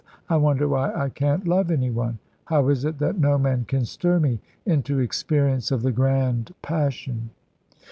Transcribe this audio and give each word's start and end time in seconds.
I 0.27 0.35
wonder 0.35 0.67
why 0.67 0.91
I 0.95 1.09
can't 1.09 1.47
love 1.47 1.69
any 1.69 1.91
one. 1.91 2.17
How 2.45 2.67
is 2.69 2.85
it 2.85 2.97
that 2.97 3.19
no 3.19 3.37
man 3.37 3.65
can 3.65 3.85
stir 3.85 4.19
me 4.19 4.39
into 4.65 4.97
experience 4.97 5.69
of 5.69 5.83
the 5.83 5.91
grand 5.91 6.55
passion?" 6.63 7.29